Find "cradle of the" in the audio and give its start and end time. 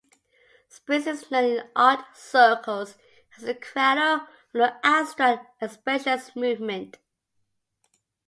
3.53-4.75